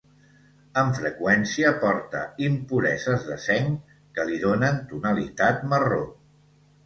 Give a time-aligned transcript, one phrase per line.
[0.83, 6.01] Amb freqüència porta impureses de zinc que li donen tonalitat marró.